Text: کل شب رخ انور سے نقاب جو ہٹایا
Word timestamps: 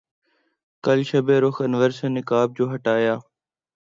کل 0.83 0.99
شب 1.09 1.27
رخ 1.43 1.55
انور 1.65 1.89
سے 1.97 2.07
نقاب 2.17 2.47
جو 2.57 2.65
ہٹایا 2.73 3.15